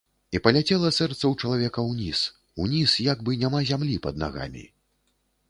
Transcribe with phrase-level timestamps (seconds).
[0.37, 2.23] І паляцела сэрца ў чалавека ўніз,
[2.65, 4.67] уніз, як бы няма зямлі пад нагамі.